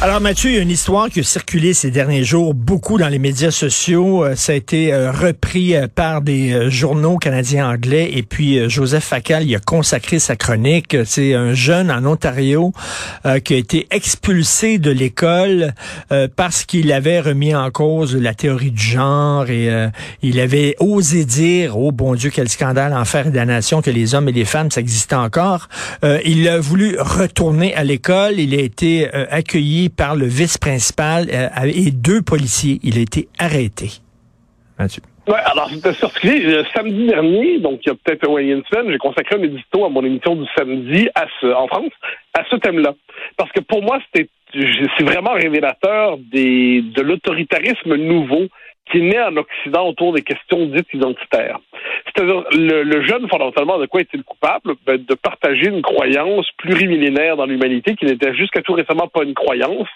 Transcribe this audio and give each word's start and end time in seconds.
Alors 0.00 0.20
Mathieu, 0.20 0.50
il 0.50 0.54
y 0.54 0.58
a 0.60 0.62
une 0.62 0.70
histoire 0.70 1.10
qui 1.10 1.18
a 1.18 1.22
circulé 1.24 1.74
ces 1.74 1.90
derniers 1.90 2.22
jours 2.22 2.54
beaucoup 2.54 2.98
dans 2.98 3.08
les 3.08 3.18
médias 3.18 3.50
sociaux. 3.50 4.24
Euh, 4.24 4.36
ça 4.36 4.52
a 4.52 4.54
été 4.54 4.92
euh, 4.92 5.10
repris 5.10 5.74
euh, 5.74 5.88
par 5.92 6.22
des 6.22 6.70
journaux 6.70 7.16
canadiens 7.16 7.68
anglais 7.68 8.08
et 8.12 8.22
puis 8.22 8.70
Joseph 8.70 9.02
Facal 9.02 9.44
il 9.44 9.56
a 9.56 9.58
consacré 9.58 10.20
sa 10.20 10.36
chronique. 10.36 10.96
C'est 11.04 11.34
un 11.34 11.52
jeune 11.52 11.90
en 11.90 12.06
Ontario 12.06 12.72
qui 13.44 13.54
a 13.54 13.56
été 13.56 13.88
expulsé 13.90 14.78
de 14.78 14.90
l'école 14.92 15.74
parce 16.36 16.64
qu'il 16.64 16.92
avait 16.92 17.20
remis 17.20 17.54
en 17.54 17.70
cause 17.70 18.14
la 18.14 18.34
théorie 18.34 18.70
du 18.70 18.82
genre 18.82 19.48
et 19.50 19.68
il 20.22 20.40
avait 20.40 20.76
osé 20.78 21.24
dire, 21.24 21.78
oh 21.78 21.92
bon 21.92 22.14
Dieu, 22.14 22.30
quel 22.30 22.48
scandale, 22.48 22.94
enfer 22.94 23.28
et 23.28 23.30
damnation, 23.30 23.82
que 23.82 23.90
les 23.90 24.14
hommes 24.14 24.28
et 24.28 24.32
les 24.32 24.44
femmes, 24.44 24.70
ça 24.70 24.80
existait 24.80 25.16
encore. 25.16 25.68
il 26.24 26.48
a 26.48 26.58
voulu 26.60 26.96
retourner 26.98 27.74
à 27.74 27.84
l'école. 27.84 28.38
Il 28.38 28.54
a 28.54 28.60
été 28.60 29.08
accueilli 29.12 29.87
par 29.88 30.16
le 30.16 30.26
vice-principal 30.26 31.28
euh, 31.32 31.48
et 31.64 31.90
deux 31.90 32.22
policiers. 32.22 32.78
Il 32.82 32.98
a 32.98 33.00
été 33.00 33.28
arrêté. 33.38 33.90
Mathieu. 34.78 35.02
Ouais, 35.28 35.40
alors 35.44 35.68
c'était 35.68 35.92
sorti 35.92 36.38
le 36.38 36.64
samedi 36.74 37.06
dernier, 37.06 37.58
donc 37.58 37.80
il 37.84 37.90
y 37.90 37.92
a 37.92 37.94
peut-être 38.02 38.38
une 38.38 38.62
semaine, 38.64 38.90
j'ai 38.90 38.96
consacré 38.96 39.36
un 39.36 39.42
édito 39.42 39.84
à 39.84 39.90
mon 39.90 40.02
émission 40.02 40.34
du 40.36 40.46
samedi 40.56 41.06
en 41.42 41.66
France 41.66 41.92
à 42.32 42.44
ce 42.50 42.56
thème-là. 42.56 42.94
Parce 43.36 43.52
que 43.52 43.60
pour 43.60 43.82
moi, 43.82 43.98
c'était 44.06 44.30
c'est 44.52 45.04
vraiment 45.04 45.32
révélateur 45.32 46.18
des, 46.18 46.82
de 46.82 47.02
l'autoritarisme 47.02 47.94
nouveau 47.96 48.48
qui 48.90 49.02
naît 49.02 49.22
en 49.22 49.36
Occident 49.36 49.88
autour 49.88 50.12
des 50.12 50.22
questions 50.22 50.66
dites 50.66 50.88
identitaires. 50.92 51.58
C'est-à-dire, 52.06 52.44
le, 52.52 53.06
jeune, 53.06 53.28
fondamentalement, 53.28 53.78
de 53.78 53.86
quoi 53.86 54.00
est-il 54.00 54.22
coupable? 54.22 54.74
Ben, 54.86 54.96
de 54.96 55.14
partager 55.14 55.66
une 55.66 55.82
croyance 55.82 56.46
plurimillénaire 56.56 57.36
dans 57.36 57.46
l'humanité 57.46 57.94
qui 57.94 58.06
n'était 58.06 58.34
jusqu'à 58.34 58.62
tout 58.62 58.72
récemment 58.72 59.08
pas 59.08 59.24
une 59.24 59.34
croyance, 59.34 59.88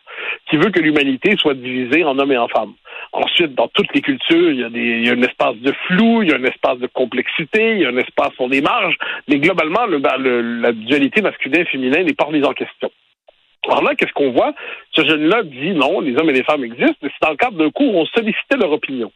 qui 0.51 0.57
veut 0.57 0.71
que 0.71 0.81
l'humanité 0.81 1.37
soit 1.39 1.55
divisée 1.55 2.05
en 2.05 2.19
hommes 2.19 2.33
et 2.33 2.39
en 2.39 2.49
femmes. 2.49 2.75
Ensuite, 3.13 3.55
dans 3.55 3.69
toutes 3.69 3.93
les 3.95 4.01
cultures, 4.01 4.51
il 4.51 4.61
y, 4.61 4.65
a 4.65 4.69
des, 4.69 4.81
il 4.81 5.07
y 5.07 5.11
a 5.11 5.15
un 5.15 5.23
espace 5.23 5.57
de 5.57 5.73
flou, 5.87 6.23
il 6.23 6.31
y 6.31 6.33
a 6.33 6.37
un 6.37 6.45
espace 6.45 6.79
de 6.79 6.87
complexité, 6.87 7.73
il 7.73 7.81
y 7.81 7.87
a 7.87 7.89
un 7.89 7.97
espace 7.97 8.33
sur 8.35 8.49
des 8.49 8.61
marges, 8.61 8.97
mais 9.29 9.39
globalement, 9.39 9.87
le, 9.87 9.99
ben, 9.99 10.17
la 10.19 10.73
dualité 10.73 11.23
masculin-féminin 11.23 12.05
n'est 12.05 12.15
pas 12.15 12.25
remise 12.25 12.45
en 12.45 12.53
question. 12.53 12.91
Alors 13.69 13.83
là, 13.83 13.95
qu'est-ce 13.95 14.13
qu'on 14.13 14.33
voit? 14.33 14.53
Ce 14.93 15.07
jeune-là 15.07 15.43
dit 15.45 15.71
non, 15.71 16.01
les 16.01 16.17
hommes 16.17 16.31
et 16.31 16.35
les 16.35 16.43
femmes 16.43 16.65
existent, 16.65 16.97
mais 17.03 17.11
c'est 17.11 17.27
dans 17.27 17.31
le 17.31 17.37
cadre 17.37 17.57
d'un 17.57 17.71
cours 17.71 17.95
où 17.95 18.01
on 18.01 18.07
sollicitait 18.07 18.57
leur 18.57 18.73
opinion. 18.73 19.13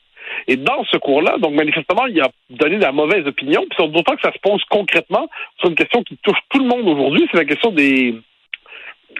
Et 0.48 0.56
dans 0.56 0.84
ce 0.84 0.96
cours-là, 0.96 1.38
donc 1.38 1.54
manifestement, 1.54 2.06
il 2.06 2.20
a 2.20 2.28
donné 2.50 2.78
la 2.78 2.92
mauvaise 2.92 3.26
opinion, 3.26 3.64
puis 3.70 3.88
d'autant 3.88 4.16
que 4.16 4.22
ça 4.22 4.32
se 4.32 4.38
pose 4.38 4.62
concrètement 4.70 5.28
sur 5.58 5.68
une 5.68 5.76
question 5.76 6.02
qui 6.02 6.16
touche 6.18 6.38
tout 6.50 6.58
le 6.58 6.66
monde 6.66 6.86
aujourd'hui, 6.88 7.28
c'est 7.30 7.38
la 7.38 7.44
question 7.44 7.70
des 7.70 8.14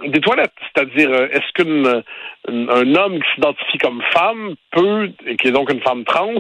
des 0.05 0.21
toilettes. 0.21 0.53
C'est-à-dire, 0.75 1.11
euh, 1.11 1.29
est-ce 1.29 1.53
qu'un 1.55 2.95
homme 2.97 3.19
qui 3.19 3.35
s'identifie 3.35 3.79
comme 3.79 4.03
femme 4.13 4.55
peut, 4.73 5.11
et 5.27 5.37
qui 5.37 5.49
est 5.49 5.53
donc 5.53 5.73
une 5.73 5.81
femme 5.81 6.05
trans, 6.05 6.35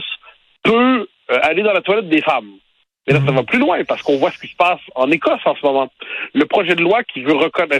peut 0.62 1.08
euh, 1.30 1.38
aller 1.42 1.62
dans 1.62 1.72
la 1.72 1.80
toilette 1.80 2.08
des 2.08 2.22
femmes? 2.22 2.58
Mais 3.06 3.14
là, 3.14 3.20
ça 3.24 3.32
va 3.32 3.44
plus 3.44 3.58
loin 3.58 3.84
parce 3.84 4.02
qu'on 4.02 4.18
voit 4.18 4.32
ce 4.32 4.38
qui 4.38 4.48
se 4.48 4.56
passe 4.56 4.80
en 4.96 5.10
Écosse 5.10 5.40
en 5.44 5.54
ce 5.54 5.64
moment. 5.64 5.88
Le 6.34 6.44
projet 6.44 6.74
de 6.74 6.82
loi 6.82 7.04
qui 7.04 7.22
veut 7.22 7.34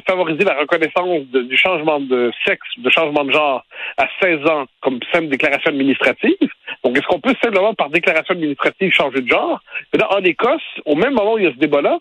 favoriser 0.07 0.45
la 0.45 0.55
reconnaissance 0.55 1.27
du 1.27 1.57
changement 1.57 1.99
de 1.99 2.31
sexe, 2.45 2.69
de 2.79 2.91
changement 2.91 3.25
de 3.25 3.33
genre 3.33 3.65
à 3.97 4.07
16 4.23 4.47
ans 4.47 4.67
comme 4.81 5.01
simple 5.13 5.29
déclaration 5.29 5.71
administrative. 5.71 6.51
Donc, 6.85 6.97
est-ce 6.97 7.07
qu'on 7.09 7.21
peut 7.21 7.35
simplement 7.43 7.75
par 7.75 7.91
déclaration 7.91 8.35
administrative 8.35 8.93
changer 8.93 9.21
de 9.21 9.29
genre? 9.29 9.61
Mais 9.93 9.99
là, 9.99 10.09
en 10.13 10.23
Écosse, 10.23 10.63
au 10.85 10.95
même 10.95 11.15
moment 11.15 11.35
où 11.35 11.39
il 11.39 11.45
y 11.45 11.49
a 11.49 11.53
ce 11.53 11.59
débat-là, 11.59 11.99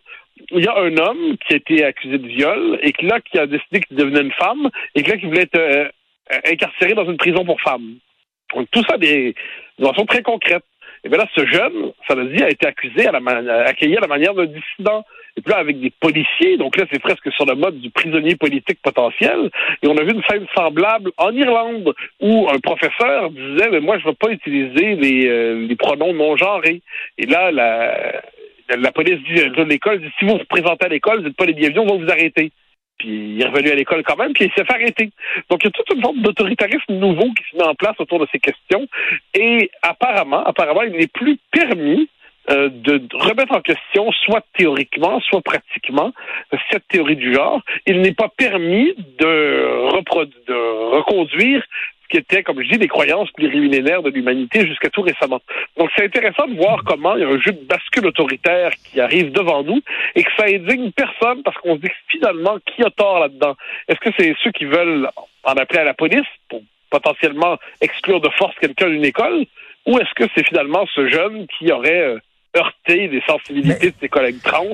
il 0.51 0.63
y 0.63 0.67
a 0.67 0.77
un 0.77 0.95
homme 0.97 1.37
qui 1.37 1.53
a 1.53 1.57
été 1.57 1.83
accusé 1.83 2.19
de 2.19 2.27
viol 2.27 2.79
et 2.83 2.91
qui 2.91 3.05
là, 3.05 3.19
qui 3.21 3.39
a 3.39 3.47
décidé 3.47 3.79
qu'il 3.79 3.97
devenait 3.97 4.21
une 4.21 4.33
femme 4.33 4.69
et 4.93 5.01
qui 5.01 5.09
là, 5.09 5.17
qui 5.17 5.25
voulait 5.25 5.43
être 5.43 5.57
euh, 5.57 5.89
incarcéré 6.51 6.93
dans 6.93 7.09
une 7.09 7.17
prison 7.17 7.43
pour 7.43 7.59
femmes. 7.61 7.95
Donc, 8.53 8.67
tout 8.71 8.83
ça 8.87 8.97
des, 8.97 9.33
des 9.79 10.05
très 10.07 10.21
concrètes. 10.21 10.63
Et 11.05 11.09
bien 11.09 11.19
là, 11.19 11.27
ce 11.35 11.45
jeune, 11.45 11.91
ça 12.07 12.15
veut 12.15 12.25
dire, 12.25 12.47
a 12.47 12.49
été 12.49 12.65
accusé, 12.65 13.05
à 13.05 13.11
la 13.11 13.19
accueilli 13.67 13.95
à 13.95 14.01
la 14.01 14.07
manière 14.07 14.33
d'un 14.33 14.47
dissident. 14.47 15.05
Et 15.37 15.41
puis 15.41 15.51
là, 15.51 15.59
avec 15.59 15.79
des 15.79 15.91
policiers, 15.91 16.57
donc 16.57 16.77
là, 16.77 16.85
c'est 16.91 17.01
presque 17.01 17.31
sur 17.33 17.45
le 17.45 17.53
mode 17.53 17.79
du 17.79 17.91
prisonnier 17.91 18.35
politique 18.35 18.79
potentiel. 18.81 19.51
Et 19.83 19.87
on 19.87 19.95
a 19.97 20.03
vu 20.03 20.13
une 20.13 20.23
scène 20.27 20.47
semblable 20.55 21.11
en 21.17 21.31
Irlande, 21.31 21.93
où 22.21 22.47
un 22.49 22.59
professeur 22.59 23.29
disait, 23.29 23.69
mais 23.71 23.81
moi, 23.81 23.99
je 23.99 24.05
ne 24.05 24.09
veux 24.09 24.15
pas 24.15 24.31
utiliser 24.31 24.95
les, 24.95 25.27
euh, 25.27 25.67
les 25.67 25.75
pronoms 25.75 26.13
non 26.13 26.37
genrés. 26.37 26.81
Et 27.19 27.27
là, 27.27 27.51
la, 27.51 28.21
la 28.75 28.91
police 28.91 29.19
dit, 29.27 29.35
de 29.35 29.63
l'école, 29.63 30.01
dit, 30.01 30.11
si 30.17 30.25
vous 30.25 30.37
vous 30.37 30.45
présentez 30.49 30.85
à 30.85 30.89
l'école, 30.89 31.17
vous 31.19 31.25
n'êtes 31.25 31.37
pas 31.37 31.45
les 31.45 31.53
bienvenus, 31.53 31.83
on 31.83 31.97
va 31.97 32.03
vous 32.03 32.11
arrêter. 32.11 32.51
Puis 32.97 33.35
il 33.35 33.41
est 33.41 33.47
revenu 33.47 33.71
à 33.71 33.75
l'école 33.75 34.03
quand 34.03 34.17
même, 34.17 34.33
puis 34.33 34.45
il 34.45 34.51
s'est 34.51 34.65
fait 34.65 34.73
arrêter. 34.73 35.09
Donc 35.49 35.63
il 35.63 35.65
y 35.65 35.67
a 35.67 35.71
toute 35.71 35.95
une 35.95 36.01
forme 36.01 36.21
d'autoritarisme 36.21 36.93
nouveau 36.93 37.31
qui 37.33 37.43
se 37.51 37.57
met 37.57 37.63
en 37.63 37.75
place 37.75 37.95
autour 37.99 38.19
de 38.19 38.27
ces 38.31 38.39
questions. 38.39 38.87
Et 39.33 39.69
apparemment, 39.81 40.43
apparemment, 40.45 40.83
il 40.83 40.93
n'est 40.93 41.07
plus 41.07 41.37
permis 41.51 42.09
euh, 42.51 42.69
de 42.69 43.01
remettre 43.13 43.53
en 43.53 43.61
question, 43.61 44.11
soit 44.11 44.45
théoriquement, 44.55 45.19
soit 45.21 45.41
pratiquement, 45.41 46.13
cette 46.71 46.87
théorie 46.89 47.15
du 47.15 47.33
genre. 47.33 47.61
Il 47.87 48.01
n'est 48.01 48.13
pas 48.13 48.29
permis 48.29 48.93
de, 49.17 50.45
de 50.47 50.95
reconduire 50.95 51.63
qui 52.09 52.17
étaient, 52.17 52.43
comme 52.43 52.61
je 52.61 52.69
dis, 52.69 52.77
des 52.77 52.87
croyances 52.87 53.31
plurimillénaires 53.31 54.03
de 54.03 54.09
l'humanité 54.09 54.65
jusqu'à 54.67 54.89
tout 54.89 55.01
récemment. 55.01 55.41
Donc, 55.77 55.89
c'est 55.95 56.05
intéressant 56.05 56.47
de 56.47 56.55
voir 56.55 56.83
comment 56.85 57.15
il 57.15 57.21
y 57.21 57.23
a 57.23 57.29
un 57.29 57.39
jeu 57.39 57.51
de 57.51 57.65
bascule 57.65 58.07
autoritaire 58.07 58.71
qui 58.83 58.99
arrive 59.01 59.31
devant 59.31 59.63
nous 59.63 59.81
et 60.15 60.23
que 60.23 60.31
ça 60.37 60.45
indigne 60.45 60.91
personne 60.91 61.43
parce 61.43 61.57
qu'on 61.57 61.75
se 61.75 61.81
dit 61.81 61.91
finalement 62.07 62.57
qui 62.65 62.83
a 62.83 62.89
tort 62.89 63.19
là-dedans? 63.19 63.55
Est-ce 63.87 63.99
que 63.99 64.09
c'est 64.17 64.35
ceux 64.43 64.51
qui 64.51 64.65
veulent 64.65 65.09
en 65.43 65.53
appeler 65.53 65.79
à 65.79 65.85
la 65.85 65.93
police 65.93 66.27
pour 66.49 66.61
potentiellement 66.89 67.57
exclure 67.81 68.21
de 68.21 68.29
force 68.29 68.55
quelqu'un 68.59 68.89
d'une 68.89 69.05
école? 69.05 69.45
Ou 69.85 69.99
est-ce 69.99 70.13
que 70.15 70.29
c'est 70.35 70.45
finalement 70.45 70.85
ce 70.95 71.07
jeune 71.07 71.45
qui 71.47 71.71
aurait 71.71 72.01
euh, 72.01 72.19
heurter 72.55 73.07
des 73.07 73.21
sensibilités 73.27 73.91
de 73.91 73.95
ses 73.99 74.09
collègues 74.09 74.41
trans 74.43 74.65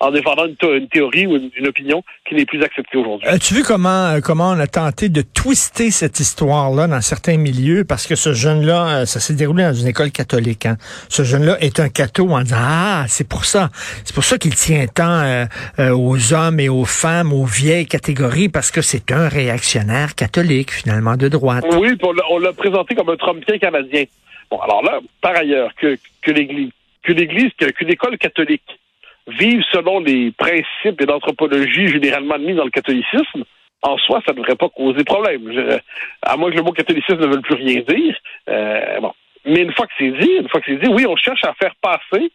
en 0.00 0.10
défendant 0.10 0.46
une, 0.46 0.88
théorie 0.88 1.26
ou 1.26 1.36
une, 1.36 1.66
opinion 1.66 2.02
qui 2.26 2.34
n'est 2.34 2.44
plus 2.44 2.62
acceptée 2.62 2.98
aujourd'hui. 2.98 3.28
As-tu 3.28 3.54
vu 3.54 3.62
comment 3.62 4.06
euh, 4.06 4.20
comment 4.20 4.50
on 4.50 4.58
a 4.58 4.66
tenté 4.66 5.08
de 5.08 5.22
twister 5.22 5.90
cette 5.90 6.20
histoire-là 6.20 6.86
dans 6.86 7.00
certains 7.00 7.36
milieux? 7.36 7.84
Parce 7.84 8.06
que 8.06 8.14
ce 8.14 8.32
jeune-là, 8.32 9.00
euh, 9.00 9.04
ça 9.06 9.20
s'est 9.20 9.34
déroulé 9.34 9.64
dans 9.64 9.74
une 9.74 9.86
école 9.86 10.10
catholique. 10.10 10.66
Hein. 10.66 10.76
Ce 11.08 11.22
jeune-là 11.22 11.56
est 11.60 11.80
un 11.80 11.88
catho 11.88 12.28
en 12.30 12.42
disant 12.42 12.56
ah 12.58 13.04
c'est 13.08 13.28
pour 13.28 13.44
ça, 13.44 13.70
c'est 14.04 14.14
pour 14.14 14.24
ça 14.24 14.38
qu'il 14.38 14.54
tient 14.54 14.86
tant 14.86 15.22
euh, 15.22 15.46
aux 15.78 16.32
hommes 16.32 16.60
et 16.60 16.68
aux 16.68 16.84
femmes, 16.84 17.32
aux 17.32 17.44
vieilles 17.44 17.86
catégories 17.86 18.48
parce 18.48 18.70
que 18.70 18.82
c'est 18.82 19.12
un 19.12 19.28
réactionnaire 19.28 20.14
catholique 20.14 20.70
finalement 20.70 21.16
de 21.16 21.28
droite. 21.28 21.64
Oui, 21.72 21.96
on 22.30 22.38
l'a 22.38 22.52
présenté 22.52 22.94
comme 22.94 23.10
un 23.10 23.16
Trumpien 23.16 23.58
canadien. 23.58 24.04
Bon, 24.50 24.58
alors 24.60 24.82
là, 24.82 25.00
par 25.20 25.36
ailleurs, 25.36 25.70
que, 25.76 25.98
que 26.22 26.30
l'Église 26.30 26.70
que 27.08 27.14
l'Église, 27.14 27.50
qu'une 27.54 27.90
école 27.90 28.18
catholique 28.18 28.78
vive 29.26 29.62
selon 29.72 30.00
les 30.00 30.30
principes 30.32 31.00
et 31.00 31.06
l'anthropologie 31.06 31.88
généralement 31.88 32.34
admis 32.34 32.54
dans 32.54 32.64
le 32.64 32.70
catholicisme, 32.70 33.44
en 33.80 33.96
soi, 33.96 34.20
ça 34.26 34.32
ne 34.32 34.38
devrait 34.38 34.56
pas 34.56 34.68
causer 34.68 35.04
problème. 35.04 35.80
à 36.22 36.36
moins 36.36 36.50
que 36.50 36.56
le 36.56 36.62
mot 36.62 36.72
catholicisme 36.72 37.20
ne 37.20 37.26
veuille 37.26 37.42
plus 37.42 37.54
rien 37.54 37.80
dire. 37.80 38.16
Euh, 38.50 39.00
bon. 39.00 39.12
Mais 39.46 39.62
une 39.62 39.72
fois 39.72 39.86
que 39.86 39.92
c'est 39.98 40.10
dit, 40.10 40.32
une 40.40 40.48
fois 40.48 40.60
que 40.60 40.66
c'est 40.70 40.84
dit, 40.84 40.90
oui, 40.90 41.06
on 41.06 41.16
cherche 41.16 41.44
à 41.44 41.54
faire 41.54 41.74
passer 41.80 42.30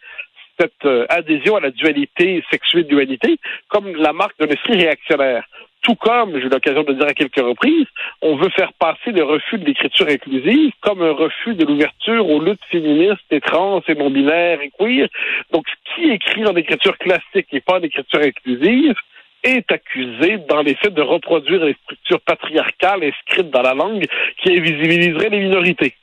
cette 0.59 0.85
euh, 0.85 1.05
adhésion 1.09 1.55
à 1.55 1.59
la 1.59 1.71
dualité 1.71 2.43
sexuelle 2.49 2.87
dualité 2.87 3.37
comme 3.67 3.95
la 3.95 4.13
marque 4.13 4.39
d'un 4.39 4.47
esprit 4.47 4.75
réactionnaire. 4.75 5.43
Tout 5.83 5.95
comme, 5.95 6.31
j'ai 6.39 6.45
eu 6.45 6.49
l'occasion 6.49 6.83
de 6.83 6.93
dire 6.93 7.07
à 7.07 7.13
quelques 7.13 7.35
reprises, 7.35 7.87
on 8.21 8.37
veut 8.37 8.49
faire 8.49 8.71
passer 8.73 9.11
le 9.11 9.23
refus 9.23 9.57
de 9.57 9.65
l'écriture 9.65 10.07
inclusive 10.09 10.71
comme 10.79 11.01
un 11.01 11.11
refus 11.11 11.55
de 11.55 11.65
l'ouverture 11.65 12.27
aux 12.29 12.41
luttes 12.41 12.63
féministes 12.71 13.19
et 13.31 13.41
trans 13.41 13.81
et 13.87 13.95
non-binaires 13.95 14.61
et 14.61 14.71
queer. 14.79 15.09
Donc, 15.51 15.65
qui 15.93 16.09
écrit 16.09 16.45
en 16.45 16.55
écriture 16.55 16.97
classique 16.97 17.47
et 17.51 17.59
pas 17.59 17.79
en 17.79 17.81
écriture 17.81 18.21
inclusive 18.21 18.95
est 19.43 19.69
accusé 19.71 20.37
dans 20.47 20.61
les 20.61 20.75
faits 20.75 20.93
de 20.93 21.01
reproduire 21.01 21.65
les 21.65 21.75
structures 21.83 22.21
patriarcales 22.21 23.03
inscrites 23.03 23.49
dans 23.49 23.61
la 23.61 23.73
langue 23.73 24.05
qui 24.41 24.57
invisibiliseraient 24.57 25.29
les 25.29 25.41
minorités. 25.41 25.95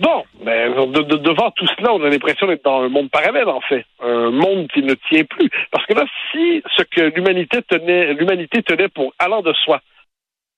Bon, 0.00 0.24
mais 0.44 0.68
devant 0.68 1.50
tout 1.52 1.66
cela, 1.78 1.92
on 1.92 2.02
a 2.02 2.08
l'impression 2.08 2.46
d'être 2.46 2.64
dans 2.64 2.82
un 2.82 2.88
monde 2.88 3.10
parallèle, 3.10 3.48
en 3.48 3.60
fait. 3.60 3.84
Un 4.00 4.30
monde 4.30 4.68
qui 4.72 4.82
ne 4.82 4.94
tient 5.08 5.24
plus. 5.24 5.50
Parce 5.70 5.84
que 5.86 5.94
là, 5.94 6.04
si 6.30 6.62
ce 6.76 6.82
que 6.82 7.12
l'humanité 7.14 7.62
tenait, 7.62 8.14
l'humanité 8.14 8.62
tenait 8.62 8.88
pour 8.88 9.12
allant 9.18 9.42
de 9.42 9.52
soi, 9.52 9.80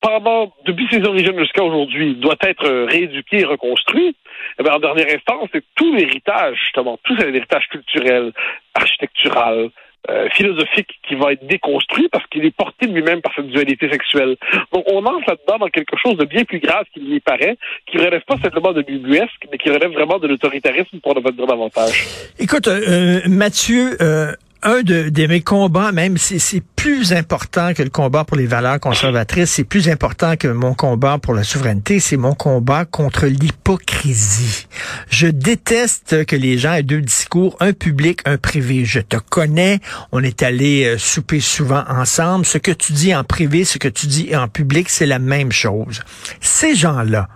pendant, 0.00 0.52
depuis 0.64 0.88
ses 0.90 1.06
origines 1.06 1.38
jusqu'à 1.38 1.62
aujourd'hui, 1.62 2.14
doit 2.16 2.36
être 2.42 2.68
rééduqué 2.90 3.40
et 3.40 3.44
reconstruit, 3.44 4.16
eh 4.58 4.62
bien, 4.62 4.74
en 4.74 4.78
dernière 4.78 5.14
instance, 5.14 5.48
c'est 5.52 5.64
tout 5.74 5.94
l'héritage, 5.94 6.56
justement, 6.64 6.98
tout 7.04 7.14
l'héritage 7.16 7.66
culturel, 7.68 8.32
architectural, 8.74 9.70
euh, 10.08 10.28
philosophique 10.30 10.88
qui 11.06 11.14
va 11.14 11.32
être 11.32 11.46
déconstruit 11.46 12.08
parce 12.10 12.26
qu'il 12.28 12.44
est 12.44 12.56
porté 12.56 12.86
lui-même 12.86 13.20
par 13.20 13.34
cette 13.34 13.48
dualité 13.48 13.90
sexuelle. 13.90 14.36
Donc 14.72 14.84
on 14.86 15.04
entre 15.04 15.28
là-dedans 15.28 15.58
dans 15.58 15.68
quelque 15.68 15.96
chose 16.02 16.16
de 16.16 16.24
bien 16.24 16.44
plus 16.44 16.58
grave 16.58 16.84
qu'il 16.94 17.04
n'y 17.04 17.20
paraît, 17.20 17.58
qui 17.86 17.98
relève 17.98 18.22
pas 18.22 18.36
simplement 18.42 18.72
de 18.72 18.82
bubuesque, 18.82 19.46
mais 19.52 19.58
qui 19.58 19.68
relève 19.68 19.92
vraiment 19.92 20.18
de 20.18 20.26
l'autoritarisme 20.26 21.00
pour 21.00 21.14
ne 21.14 21.20
pas 21.20 21.32
dire 21.32 21.46
davantage. 21.46 22.06
Écoute, 22.38 22.66
euh, 22.66 23.20
euh 23.24 23.28
Mathieu, 23.28 23.96
euh, 24.00 24.32
un 24.62 24.82
de, 24.82 25.26
mes 25.26 25.40
combats, 25.40 25.92
même, 25.92 26.18
c'est 26.18 26.62
plus 26.76 27.12
important 27.12 27.72
que 27.74 27.82
le 27.82 27.90
combat 27.90 28.24
pour 28.24 28.36
les 28.36 28.46
valeurs 28.46 28.80
conservatrices, 28.80 29.50
c'est 29.50 29.64
plus 29.64 29.88
important 29.88 30.36
que 30.36 30.48
mon 30.48 30.74
combat 30.74 31.18
pour 31.18 31.34
la 31.34 31.44
souveraineté, 31.44 32.00
c'est 32.00 32.16
mon 32.16 32.34
combat 32.34 32.84
contre 32.84 33.26
l'hypocrisie. 33.26 34.66
Je 35.08 35.26
déteste 35.26 36.24
que 36.26 36.36
les 36.36 36.58
gens 36.58 36.74
aient 36.74 36.82
deux 36.82 37.00
discours, 37.00 37.56
un 37.60 37.72
public, 37.72 38.20
un 38.24 38.36
privé. 38.36 38.84
Je 38.84 39.00
te 39.00 39.16
connais, 39.16 39.80
on 40.12 40.22
est 40.22 40.42
allé 40.42 40.84
euh, 40.84 40.98
souper 40.98 41.40
souvent 41.40 41.84
ensemble. 41.88 42.44
Ce 42.44 42.58
que 42.58 42.72
tu 42.72 42.92
dis 42.92 43.14
en 43.14 43.24
privé, 43.24 43.64
ce 43.64 43.78
que 43.78 43.88
tu 43.88 44.06
dis 44.06 44.34
en 44.36 44.48
public, 44.48 44.88
c'est 44.88 45.06
la 45.06 45.18
même 45.18 45.52
chose. 45.52 46.02
Ces 46.40 46.74
gens-là, 46.74 47.28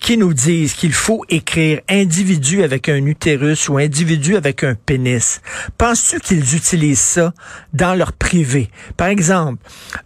qui 0.00 0.16
nous 0.16 0.34
disent 0.34 0.74
qu'il 0.74 0.92
faut 0.92 1.24
écrire 1.28 1.80
individu 1.88 2.62
avec 2.62 2.88
un 2.88 3.04
utérus 3.06 3.68
ou 3.68 3.78
individu 3.78 4.36
avec 4.36 4.64
un 4.64 4.74
pénis. 4.74 5.40
Penses-tu 5.78 6.20
qu'ils 6.20 6.54
utilisent 6.54 7.00
ça 7.00 7.32
dans 7.72 7.94
leur 7.94 8.12
privé? 8.12 8.70
Par 8.96 9.08
exemple, 9.08 9.58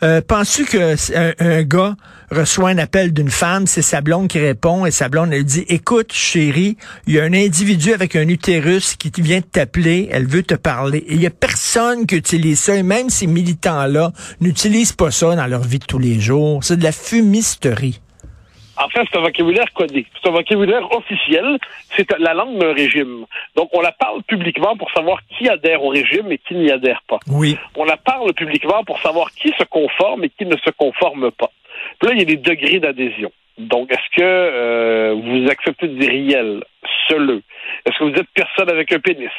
euh, 0.03 0.21
penses-tu 0.27 0.65
que 0.65 0.97
un, 1.41 1.63
gars 1.63 1.97
reçoit 2.31 2.71
un 2.71 2.79
appel 2.79 3.13
d'une 3.13 3.31
femme, 3.31 3.67
c'est 3.67 3.83
sa 3.83 4.01
blonde 4.01 4.29
qui 4.29 4.39
répond 4.39 4.87
et 4.87 4.91
sa 4.91 5.09
blonde 5.09 5.33
elle 5.33 5.45
dit 5.45 5.65
écoute 5.69 6.13
chérie, 6.13 6.77
il 7.07 7.15
y 7.15 7.21
a 7.21 7.25
un 7.25 7.35
individu 7.35 7.93
avec 7.93 8.17
un 8.17 8.29
utérus 8.29 8.97
qui 8.97 9.11
vient 9.21 9.41
t'appeler, 9.41 10.09
elle 10.13 10.27
veut 10.27 10.43
te 10.43 10.55
parler. 10.55 11.05
il 11.09 11.21
y 11.21 11.27
a 11.27 11.31
personne 11.31 12.07
qui 12.07 12.17
utilise 12.17 12.61
ça 12.61 12.77
et 12.77 12.83
même 12.83 13.11
ces 13.11 13.27
militants 13.27 13.87
là 13.87 14.13
n'utilisent 14.41 14.93
pas 14.93 15.11
ça 15.11 15.35
dans 15.35 15.47
leur 15.47 15.63
vie 15.63 15.79
de 15.79 15.85
tous 15.85 15.99
les 15.99 16.21
jours. 16.21 16.63
C'est 16.63 16.77
de 16.77 16.85
la 16.85 16.93
fumisterie. 16.93 18.01
En 18.83 18.89
fait, 18.89 19.03
c'est 19.11 19.19
un 19.19 19.23
vocabulaire 19.23 19.71
codé. 19.75 20.07
C'est 20.15 20.29
un 20.29 20.33
vocabulaire 20.33 20.91
officiel. 20.93 21.59
C'est 21.97 22.11
la 22.19 22.33
langue 22.33 22.59
d'un 22.59 22.73
régime. 22.73 23.27
Donc, 23.55 23.69
on 23.73 23.81
la 23.83 23.93
parle 23.93 24.23
publiquement 24.23 24.77
pour 24.77 24.91
savoir 24.93 25.19
qui 25.37 25.49
adhère 25.49 25.85
au 25.85 25.89
régime 25.89 26.33
et 26.33 26.39
qui 26.39 26.55
n'y 26.55 26.71
adhère 26.71 27.03
pas. 27.07 27.19
Oui. 27.31 27.59
On 27.77 27.85
la 27.85 27.99
parle 27.99 28.33
publiquement 28.33 28.83
pour 28.85 28.99
savoir 29.01 29.31
qui 29.33 29.53
se 29.59 29.65
conforme 29.65 30.25
et 30.25 30.31
qui 30.31 30.47
ne 30.47 30.57
se 30.57 30.71
conforme 30.71 31.31
pas. 31.31 31.51
Puis 31.99 32.09
là, 32.09 32.15
il 32.15 32.19
y 32.21 32.23
a 32.23 32.25
des 32.25 32.37
degrés 32.37 32.81
d'adhésion. 32.81 33.31
Donc, 33.59 33.93
est-ce 33.93 34.17
que 34.17 34.23
euh, 34.23 35.15
vous 35.15 35.51
acceptez 35.51 35.89
des 35.89 36.09
réels, 36.09 36.65
seuleux? 37.09 37.43
Est-ce 37.85 37.99
que 37.99 38.05
vous 38.05 38.19
êtes 38.19 38.31
personne 38.35 38.71
avec 38.71 38.91
un 38.93 39.01
pénis? 39.01 39.31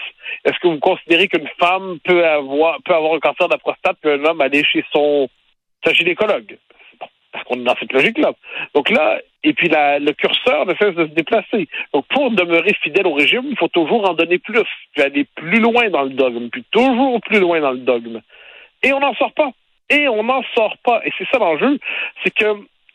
Est-ce 0.46 0.60
que 0.60 0.68
vous 0.68 0.80
considérez 0.80 1.28
qu'une 1.28 1.50
femme 1.60 1.98
peut 2.04 2.24
avoir 2.24 2.78
peut 2.84 2.94
avoir 2.94 3.16
un 3.16 3.20
cancer 3.20 3.48
de 3.48 3.54
la 3.54 3.58
prostate 3.58 3.98
puis 4.02 4.12
un 4.12 4.24
homme 4.26 4.42
aller 4.42 4.64
chez 4.64 4.86
son 4.94 5.28
sa 5.84 5.94
gynécologue? 5.94 6.58
Dans 7.56 7.76
cette 7.80 7.94
logique-là. 7.94 8.34
Donc 8.74 8.90
là, 8.90 9.20
et 9.44 9.54
puis 9.54 9.70
la, 9.70 10.00
le 10.00 10.14
curseur 10.14 10.66
ne 10.66 10.74
cesse 10.76 10.96
de 10.96 11.06
se 11.06 11.14
déplacer. 11.14 11.68
Donc 11.94 12.06
pour 12.08 12.32
demeurer 12.32 12.74
fidèle 12.82 13.08
au 13.08 13.14
régime, 13.14 13.46
il 13.50 13.58
faut 13.58 13.68
toujours 13.68 14.10
en 14.10 14.14
donner 14.14 14.38
plus, 14.38 14.64
puis 14.94 15.04
aller 15.04 15.26
plus 15.36 15.60
loin 15.60 15.90
dans 15.90 16.04
le 16.04 16.12
dogme, 16.12 16.50
puis 16.50 16.64
toujours 16.72 17.20
plus 17.22 17.40
loin 17.40 17.60
dans 17.60 17.72
le 17.72 17.80
dogme. 17.80 18.22
Et 18.84 18.94
on 18.94 19.00
n'en 19.00 19.14
sort 19.16 19.34
pas. 19.34 19.52
Et 19.90 20.08
on 20.08 20.24
n'en 20.24 20.44
sort 20.56 20.78
pas. 20.84 21.02
Et 21.06 21.12
c'est 21.18 21.28
ça 21.32 21.38
l'enjeu, 21.38 21.80
c'est 22.24 22.34
que 22.34 22.46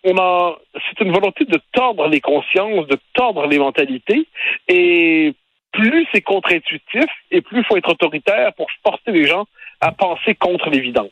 on 0.04 0.16
a, 0.18 0.56
c'est 0.74 1.04
une 1.04 1.12
volonté 1.12 1.44
de 1.44 1.60
tordre 1.72 2.06
les 2.06 2.20
consciences, 2.20 2.86
de 2.86 2.98
tordre 3.12 3.46
les 3.46 3.58
mentalités, 3.58 4.26
et 4.68 5.34
plus 5.72 6.06
c'est 6.12 6.20
contre-intuitif, 6.20 7.06
et 7.32 7.40
plus 7.40 7.58
il 7.58 7.64
faut 7.64 7.76
être 7.76 7.90
autoritaire 7.90 8.52
pour 8.54 8.68
forcer 8.84 9.10
les 9.10 9.26
gens 9.26 9.46
à 9.80 9.90
penser 9.90 10.36
contre 10.36 10.70
l'évidence. 10.70 11.10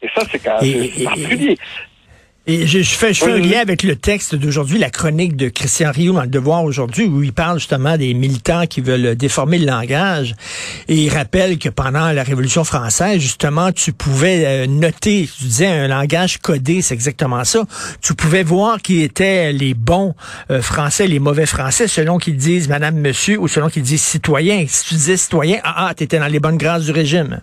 Et 0.00 0.08
ça, 0.14 0.22
c'est 0.30 0.38
quand 0.38 0.62
même 0.62 1.04
particulier. 1.04 1.56
Et 2.48 2.64
je, 2.64 2.80
fais, 2.84 3.12
je 3.12 3.24
fais 3.24 3.32
un 3.32 3.38
lien 3.38 3.58
avec 3.58 3.82
le 3.82 3.96
texte 3.96 4.36
d'aujourd'hui, 4.36 4.78
la 4.78 4.88
chronique 4.88 5.34
de 5.34 5.48
Christian 5.48 5.90
Rio 5.90 6.12
dans 6.12 6.22
Le 6.22 6.28
Devoir 6.28 6.62
aujourd'hui, 6.62 7.06
où 7.06 7.24
il 7.24 7.32
parle 7.32 7.58
justement 7.58 7.96
des 7.96 8.14
militants 8.14 8.66
qui 8.68 8.80
veulent 8.80 9.16
déformer 9.16 9.58
le 9.58 9.66
langage. 9.66 10.36
Et 10.86 10.94
il 10.94 11.08
rappelle 11.12 11.58
que 11.58 11.68
pendant 11.68 12.12
la 12.12 12.22
Révolution 12.22 12.62
française, 12.62 13.20
justement, 13.20 13.72
tu 13.72 13.92
pouvais 13.92 14.44
euh, 14.46 14.66
noter, 14.68 15.28
tu 15.36 15.42
disais 15.42 15.66
un 15.66 15.88
langage 15.88 16.38
codé, 16.38 16.82
c'est 16.82 16.94
exactement 16.94 17.42
ça. 17.42 17.64
Tu 18.00 18.14
pouvais 18.14 18.44
voir 18.44 18.80
qui 18.80 19.02
étaient 19.02 19.52
les 19.52 19.74
bons 19.74 20.14
euh, 20.52 20.62
français, 20.62 21.08
les 21.08 21.18
mauvais 21.18 21.46
français, 21.46 21.88
selon 21.88 22.18
qu'ils 22.18 22.36
disent 22.36 22.68
madame, 22.68 22.96
monsieur, 22.96 23.40
ou 23.40 23.48
selon 23.48 23.70
qu'ils 23.70 23.82
disent 23.82 24.02
citoyen. 24.02 24.66
Si 24.68 24.84
tu 24.84 24.94
disais 24.94 25.16
citoyen, 25.16 25.58
ah, 25.64 25.88
ah, 25.88 25.94
t'étais 25.94 26.20
dans 26.20 26.28
les 26.28 26.38
bonnes 26.38 26.58
grâces 26.58 26.84
du 26.84 26.92
régime. 26.92 27.40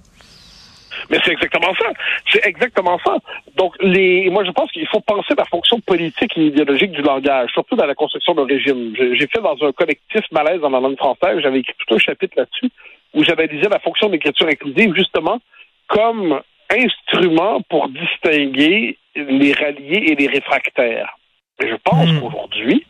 Mais 1.10 1.18
c'est 1.24 1.32
exactement 1.32 1.74
ça. 1.80 1.90
C'est 2.32 2.46
exactement 2.46 3.00
ça. 3.06 3.18
Donc, 3.56 3.76
les, 3.82 4.30
moi, 4.30 4.44
je 4.44 4.52
pense 4.52 4.72
qu'il 4.72 4.88
faut 4.88 5.02
penser 5.02 5.34
la 5.38 5.46
fonction 5.46 5.80
politique 5.80 6.38
et 6.38 6.48
idéologique 6.48 6.92
du 6.92 7.02
langage, 7.02 7.52
surtout 7.52 7.76
dans 7.76 7.86
la 7.86 7.96
construction 7.96 8.34
d'un 8.34 8.46
régime. 8.46 8.94
J'ai 8.96 9.28
fait 9.28 9.42
dans 9.42 9.58
un 9.62 9.72
collectif 9.72 10.24
malaise 10.32 10.62
dans 10.62 10.70
la 10.70 10.80
langue 10.80 10.98
française, 10.98 11.40
j'avais 11.42 11.60
écrit 11.60 11.74
tout 11.78 11.96
un 11.96 12.00
chapitre 12.00 12.34
là-dessus, 12.38 12.70
où 13.14 13.24
j'analysais 13.24 13.70
la 13.70 13.80
fonction 13.80 14.10
d'écriture 14.10 14.48
inclusive, 14.48 14.94
justement, 14.96 15.40
comme 15.88 16.42
instrument 16.72 17.62
pour 17.70 17.90
distinguer 17.90 18.98
les 19.16 19.54
ralliés 19.54 20.12
et 20.12 20.16
les 20.16 20.28
réfractaires. 20.28 21.18
Et 21.62 21.68
je 21.68 21.76
pense 21.84 22.10
hmm. 22.10 22.20
qu'aujourd'hui, 22.20 22.86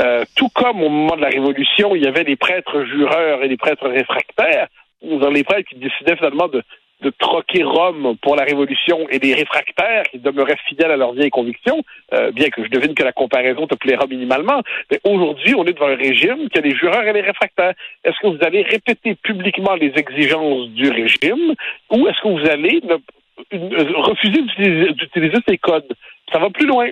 euh, 0.00 0.24
tout 0.36 0.48
comme 0.54 0.82
au 0.82 0.88
moment 0.88 1.16
de 1.16 1.22
la 1.22 1.28
Révolution, 1.28 1.94
il 1.94 2.02
y 2.02 2.06
avait 2.06 2.24
les 2.24 2.36
prêtres 2.36 2.84
jureurs 2.84 3.42
et 3.42 3.48
les 3.48 3.56
prêtres 3.56 3.88
réfractaires, 3.88 4.68
dans 5.02 5.30
les 5.30 5.44
prêtres 5.44 5.68
qui 5.68 5.76
décidaient 5.76 6.16
finalement 6.16 6.48
de, 6.48 6.62
de 7.02 7.10
troquer 7.10 7.62
Rome 7.62 8.16
pour 8.22 8.36
la 8.36 8.44
Révolution 8.44 9.06
et 9.10 9.18
des 9.18 9.34
réfractaires 9.34 10.04
qui 10.10 10.18
demeuraient 10.18 10.56
fidèles 10.66 10.90
à 10.90 10.96
leurs 10.96 11.12
vieilles 11.12 11.30
convictions, 11.30 11.82
euh, 12.12 12.30
bien 12.32 12.48
que 12.48 12.64
je 12.64 12.68
devine 12.68 12.94
que 12.94 13.02
la 13.02 13.12
comparaison 13.12 13.66
te 13.66 13.74
plaira 13.74 14.06
minimalement. 14.06 14.62
Mais 14.90 15.00
aujourd'hui, 15.04 15.54
on 15.54 15.64
est 15.64 15.72
devant 15.72 15.88
un 15.88 15.96
régime 15.96 16.48
qui 16.48 16.58
a 16.58 16.62
les 16.62 16.74
jureurs 16.74 17.04
et 17.04 17.12
les 17.12 17.20
réfractaires. 17.20 17.74
Est-ce 18.04 18.18
que 18.20 18.28
vous 18.28 18.42
allez 18.42 18.62
répéter 18.62 19.14
publiquement 19.14 19.74
les 19.74 19.92
exigences 19.96 20.68
du 20.70 20.88
régime 20.88 21.54
ou 21.90 22.08
est-ce 22.08 22.20
que 22.22 22.28
vous 22.28 22.50
allez 22.50 22.80
refuser 23.52 24.42
d'utiliser 24.92 25.38
ces 25.46 25.58
codes? 25.58 25.92
Ça 26.32 26.38
va 26.38 26.50
plus 26.50 26.66
loin 26.66 26.88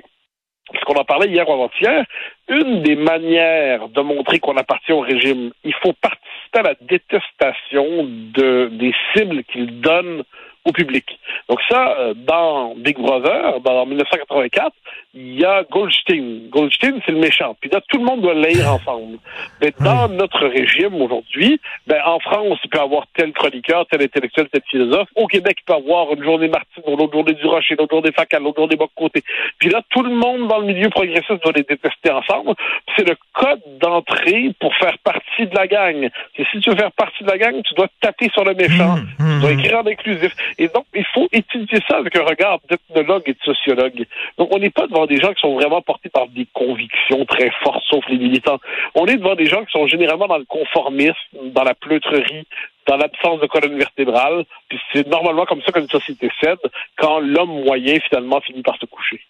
parce 0.72 0.84
qu'on 0.84 0.94
en 0.94 1.04
parlait 1.04 1.28
hier 1.28 1.48
ou 1.48 1.52
avant-hier, 1.52 2.04
une 2.48 2.82
des 2.82 2.96
manières 2.96 3.88
de 3.88 4.00
montrer 4.00 4.38
qu'on 4.38 4.56
appartient 4.56 4.92
au 4.92 5.00
régime, 5.00 5.52
il 5.62 5.74
faut 5.74 5.92
participer 5.92 6.58
à 6.58 6.62
la 6.62 6.74
détestation 6.80 8.04
de, 8.04 8.68
des 8.72 8.94
cibles 9.14 9.44
qu'il 9.44 9.80
donne 9.80 10.24
au 10.64 10.72
public. 10.72 11.18
Donc 11.48 11.60
ça, 11.68 11.96
euh, 11.98 12.14
dans 12.14 12.74
Big 12.76 12.96
Brother, 12.96 13.60
dans 13.60 13.84
1984, 13.86 14.72
il 15.14 15.40
y 15.40 15.44
a 15.44 15.62
Goldstein. 15.70 16.48
Goldstein, 16.50 17.00
c'est 17.04 17.12
le 17.12 17.18
méchant. 17.18 17.56
Puis 17.60 17.70
là, 17.70 17.80
tout 17.88 17.98
le 17.98 18.04
monde 18.04 18.22
doit 18.22 18.34
lire 18.34 18.72
ensemble. 18.72 19.18
Mais 19.60 19.72
dans 19.80 20.08
notre 20.08 20.46
régime 20.46 21.00
aujourd'hui, 21.00 21.60
ben, 21.86 22.00
en 22.04 22.18
France, 22.18 22.58
il 22.64 22.70
peut 22.70 22.78
y 22.78 22.80
avoir 22.80 23.04
tel 23.14 23.32
chroniqueur, 23.32 23.86
tel 23.86 24.02
intellectuel, 24.02 24.48
tel 24.50 24.62
philosophe. 24.68 25.08
Au 25.14 25.26
Québec, 25.26 25.58
il 25.60 25.64
peut 25.64 25.74
y 25.74 25.76
avoir 25.76 26.12
une 26.14 26.24
journée 26.24 26.48
Martine, 26.48 26.82
l'autre 26.86 27.12
journée 27.12 27.34
du 27.34 27.46
Rocher, 27.46 27.76
l'autre 27.78 27.94
journée 27.94 28.12
Facal, 28.12 28.42
l'autre 28.42 28.60
journée 28.60 28.76
Boc-Côté. 28.76 29.22
Puis 29.58 29.68
là, 29.68 29.82
tout 29.90 30.02
le 30.02 30.14
monde 30.14 30.48
dans 30.48 30.58
le 30.58 30.66
milieu 30.66 30.88
progressiste 30.90 31.42
doit 31.42 31.52
les 31.54 31.62
détester 31.62 32.10
ensemble. 32.10 32.54
C'est 32.96 33.06
le 33.06 33.16
code 33.34 33.60
d'entrée 33.80 34.52
pour 34.58 34.74
faire 34.76 34.98
partie 35.04 35.46
de 35.46 35.54
la 35.54 35.66
gang. 35.66 36.08
Et 36.36 36.44
si 36.50 36.60
tu 36.60 36.70
veux 36.70 36.76
faire 36.76 36.92
partie 36.92 37.22
de 37.22 37.28
la 37.28 37.38
gang, 37.38 37.54
tu 37.62 37.74
dois 37.74 37.88
taper 38.00 38.30
sur 38.30 38.44
le 38.44 38.54
méchant. 38.54 38.96
Mmh, 38.96 39.22
mmh, 39.22 39.34
tu 39.34 39.40
dois 39.40 39.52
écrire 39.52 39.78
en 39.78 39.86
inclusif. 39.86 40.32
Et 40.58 40.68
donc, 40.68 40.84
il 40.94 41.04
faut 41.14 41.28
étudier 41.32 41.78
ça 41.88 41.96
avec 41.98 42.14
un 42.16 42.24
regard 42.24 42.58
d'ethnologue 42.68 43.22
et 43.26 43.32
de 43.32 43.38
sociologue. 43.44 44.06
Donc, 44.38 44.48
on 44.54 44.58
n'est 44.58 44.70
pas 44.70 44.86
devant 44.86 45.06
des 45.06 45.18
gens 45.20 45.32
qui 45.32 45.40
sont 45.40 45.54
vraiment 45.54 45.82
portés 45.82 46.08
par 46.08 46.28
des 46.28 46.46
convictions 46.52 47.24
très 47.26 47.50
fortes, 47.62 47.82
sauf 47.88 48.04
les 48.08 48.18
militants. 48.18 48.58
On 48.94 49.06
est 49.06 49.16
devant 49.16 49.34
des 49.34 49.46
gens 49.46 49.64
qui 49.64 49.72
sont 49.72 49.86
généralement 49.86 50.26
dans 50.26 50.38
le 50.38 50.44
conformisme, 50.46 51.14
dans 51.54 51.64
la 51.64 51.74
pleutrerie, 51.74 52.46
dans 52.86 52.96
l'absence 52.96 53.40
de 53.40 53.46
colonne 53.46 53.78
vertébrale. 53.78 54.44
Puis 54.68 54.78
c'est 54.92 55.06
normalement 55.08 55.46
comme 55.46 55.62
ça 55.62 55.72
qu'une 55.72 55.88
société 55.88 56.30
cède 56.42 56.58
quand 56.98 57.18
l'homme 57.20 57.64
moyen 57.64 57.98
finalement 58.08 58.40
finit 58.42 58.62
par 58.62 58.76
se 58.78 58.86
coucher. 58.86 59.20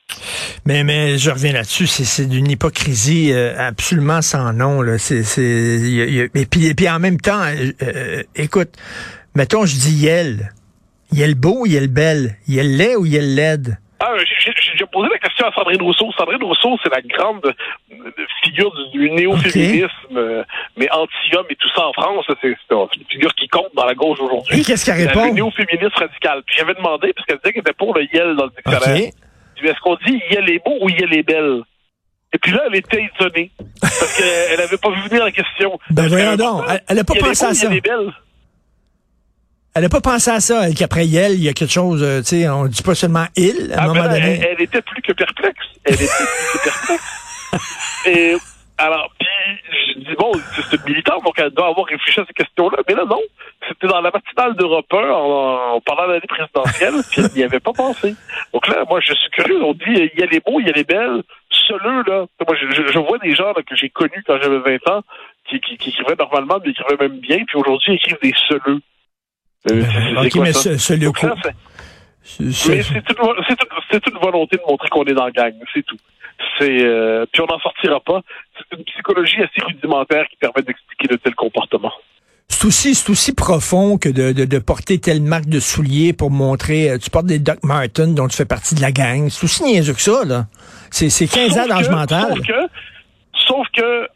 Mais 0.66 0.82
mais 0.82 1.18
je 1.18 1.30
reviens 1.30 1.52
là-dessus, 1.52 1.86
c'est 1.86 2.04
c'est 2.04 2.26
d'une 2.26 2.50
hypocrisie 2.50 3.32
euh, 3.32 3.54
absolument 3.58 4.22
sans 4.22 4.52
nom 4.52 4.82
là. 4.82 4.98
C'est 4.98 5.22
c'est 5.22 5.42
y 5.42 6.02
a- 6.02 6.06
y 6.06 6.20
a- 6.22 6.24
et 6.34 6.46
puis 6.46 6.66
et 6.66 6.74
puis 6.74 6.88
en 6.88 6.98
même 6.98 7.20
temps, 7.20 7.42
euh, 7.42 7.70
euh, 7.82 8.22
écoute, 8.34 8.70
mettons 9.36 9.66
je 9.66 9.74
dis 9.76 10.04
Yel, 10.04 10.50
Yel 11.14 11.34
beau, 11.34 11.66
Yel 11.66 11.88
belle, 11.88 12.36
Yel 12.48 12.76
laid 12.76 12.96
ou 12.96 13.06
Yel 13.06 13.34
laide? 13.34 13.78
Ah, 14.00 14.12
j'ai- 14.18 14.52
j'ai 14.76 14.86
posé 14.92 15.08
la 15.10 15.18
question 15.18 15.46
à 15.46 15.52
Sandrine 15.54 15.80
Rousseau. 15.80 16.10
Sandrine 16.18 16.42
Rousseau, 16.42 16.76
c'est 16.82 16.90
la 16.94 17.00
grande 17.00 17.46
euh, 17.46 18.10
figure 18.42 18.70
du, 18.92 19.08
néo-féminisme, 19.10 19.88
euh, 20.16 20.42
mais 20.76 20.88
anti-homme 20.90 21.46
et 21.48 21.56
tout 21.56 21.68
ça 21.74 21.86
en 21.86 21.92
France. 21.92 22.26
C'est 22.42 22.48
une 22.48 23.04
figure 23.08 23.34
qui 23.34 23.48
compte 23.48 23.70
dans 23.74 23.86
la 23.86 23.94
gauche 23.94 24.18
aujourd'hui. 24.20 24.62
Qu'est-ce 24.62 24.84
qu'elle 24.84 25.00
Elle 25.00 25.06
est 25.06 25.12
répond? 25.22 25.32
néo-féministe 25.32 25.96
radical. 25.96 26.42
Puis 26.46 26.56
j'avais 26.58 26.74
demandé, 26.74 27.12
parce 27.14 27.26
qu'elle 27.26 27.38
disait 27.38 27.52
qu'elle 27.52 27.60
était 27.62 27.72
pour 27.72 27.94
le 27.94 28.02
Yel 28.12 28.36
dans 28.36 28.44
le 28.44 28.50
dictionnaire. 28.50 29.10
Est-ce 29.62 29.80
qu'on 29.80 29.96
dit 30.06 30.20
Yel 30.30 30.50
est 30.50 30.62
beau 30.64 30.76
ou 30.82 30.90
Yel 30.90 31.14
est 31.16 31.22
belle? 31.22 31.62
Et 32.34 32.38
puis 32.38 32.50
là, 32.52 32.64
elle 32.66 32.76
était 32.76 33.04
étonnée. 33.04 33.52
Parce 33.80 34.16
qu'elle 34.18 34.58
n'avait 34.58 34.76
pas 34.76 34.90
vu 34.90 35.00
venir 35.08 35.24
la 35.24 35.30
question. 35.30 35.78
Ben 35.90 36.08
voyons 36.08 36.34
donc, 36.36 36.64
elle- 36.68 36.82
elle 36.88 36.98
a 36.98 37.04
pas 37.04 37.14
est 37.14 37.20
pensé 37.20 37.44
à 37.46 37.54
ça. 37.54 37.68
Yel 37.68 37.78
est 37.78 37.80
belle? 37.80 38.12
Elle 39.76 39.82
n'a 39.82 39.88
pas 39.88 40.00
pensé 40.00 40.30
à 40.30 40.38
ça, 40.38 40.68
elle, 40.68 40.74
qu'après 40.74 41.04
Yel, 41.04 41.32
il 41.32 41.42
y 41.42 41.48
a 41.48 41.52
quelque 41.52 41.72
chose, 41.72 42.00
euh, 42.02 42.20
tu 42.20 42.26
sais, 42.42 42.48
on 42.48 42.66
dit 42.66 42.82
pas 42.82 42.94
seulement 42.94 43.26
il 43.36 43.72
à 43.72 43.80
un 43.80 43.84
Ah, 43.84 43.86
moment 43.88 44.02
ben 44.04 44.08
là, 44.08 44.20
donné. 44.20 44.38
elle, 44.40 44.48
elle 44.56 44.62
était 44.62 44.82
plus 44.82 45.02
que 45.02 45.12
perplexe. 45.12 45.58
Elle 45.84 45.94
était 45.94 46.04
plus 46.06 46.58
que 46.58 46.64
perplexe. 46.64 47.02
Et 48.06 48.36
alors, 48.78 49.10
puis 49.18 49.28
je 49.94 49.98
dis 50.00 50.14
bon, 50.16 50.30
c'est 50.70 50.76
une 50.76 50.82
militante, 50.86 51.24
donc 51.24 51.34
elle 51.38 51.50
doit 51.50 51.68
avoir 51.68 51.86
réfléchi 51.86 52.20
à 52.20 52.24
ces 52.26 52.32
questions-là. 52.34 52.78
Mais 52.88 52.94
là, 52.94 53.04
non. 53.04 53.20
C'était 53.68 53.86
dans 53.88 54.00
la 54.00 54.10
matinale 54.12 54.54
d'Europe 54.56 54.86
1 54.92 54.96
en, 54.96 55.74
en- 55.76 55.80
pendant 55.80 56.06
l'année 56.06 56.20
présidentielle, 56.28 56.94
puis 57.10 57.22
elle 57.22 57.30
n'y 57.34 57.42
avait 57.42 57.60
pas 57.60 57.72
pensé. 57.72 58.14
Donc 58.52 58.68
là, 58.68 58.84
moi, 58.88 59.00
je 59.00 59.12
suis 59.14 59.30
curieux. 59.30 59.60
On 59.64 59.72
dit 59.72 59.82
il 59.88 60.10
y 60.18 60.22
a 60.22 60.26
les 60.26 60.38
beaux, 60.40 60.60
il 60.60 60.66
y 60.66 60.70
a 60.70 60.72
les 60.72 60.84
belles. 60.84 61.22
Seuleux, 61.50 62.02
là. 62.06 62.26
Moi, 62.46 62.56
je, 62.60 62.92
je- 62.92 62.98
vois 62.98 63.18
des 63.18 63.34
gens 63.34 63.46
là, 63.48 63.62
que 63.66 63.74
j'ai 63.74 63.88
connus 63.88 64.22
quand 64.26 64.36
j'avais 64.40 64.58
20 64.58 64.88
ans 64.92 65.02
qui, 65.48 65.58
qui, 65.60 65.78
qui 65.78 65.90
écrivaient 65.90 66.16
normalement, 66.18 66.58
mais 66.64 66.72
qui 66.72 66.80
écrivaient 66.82 67.08
même 67.08 67.18
bien, 67.20 67.38
puis 67.46 67.56
aujourd'hui, 67.56 67.92
ils 67.92 67.96
écrivent 67.96 68.18
des 68.22 68.34
seuleux. 68.48 68.80
OK, 69.70 70.30
quoi 70.32 70.42
mais 70.44 70.52
ça? 70.52 70.60
ce, 70.62 70.76
ce 70.78 70.94
Donc 70.94 71.18
ça, 71.18 71.34
c'est- 71.42 72.40
mais 72.68 72.82
c'est 72.82 73.02
c'est 73.90 74.06
une 74.08 74.18
volonté 74.20 74.56
de 74.56 74.62
montrer 74.68 74.88
qu'on 74.88 75.04
est 75.04 75.12
dans 75.14 75.26
la 75.26 75.30
gang, 75.30 75.52
c'est 75.74 75.84
tout. 75.84 75.96
C'est 76.58 76.84
euh, 76.84 77.26
puis 77.32 77.42
on 77.42 77.46
n'en 77.46 77.58
sortira 77.60 78.00
pas. 78.00 78.22
C'est 78.56 78.76
une 78.78 78.84
psychologie 78.84 79.36
assez 79.42 79.64
rudimentaire 79.64 80.26
qui 80.28 80.36
permet 80.36 80.62
d'expliquer 80.62 81.08
de 81.08 81.16
tels 81.16 81.34
comportements. 81.34 81.92
C'est 82.48 82.66
aussi, 82.66 82.94
c'est 82.94 83.10
aussi 83.10 83.34
profond 83.34 83.96
que 83.98 84.08
de, 84.08 84.32
de, 84.32 84.44
de 84.44 84.58
porter 84.58 84.98
telle 84.98 85.22
marque 85.22 85.46
de 85.46 85.60
souliers 85.60 86.12
pour 86.12 86.30
montrer, 86.30 86.90
euh, 86.90 86.98
tu 86.98 87.08
portes 87.10 87.26
des 87.26 87.38
Doc 87.38 87.58
Martens 87.62 88.14
dont 88.14 88.28
tu 88.28 88.36
fais 88.36 88.44
partie 88.44 88.74
de 88.74 88.80
la 88.82 88.92
gang. 88.92 89.28
C'est 89.30 89.44
aussi 89.44 89.62
niaiseux 89.64 89.94
que 89.94 90.00
ça, 90.02 90.24
là. 90.26 90.46
C'est, 90.90 91.08
c'est 91.08 91.26
15 91.26 91.52
ans 91.52 91.62
Sauf 91.62 91.68
d'âge 91.68 91.88
que- 91.88 91.92
mental. 91.94 92.28
Sauf 92.36 92.46
que, 92.46 92.52
sauf 93.46 93.66
que 93.74 94.08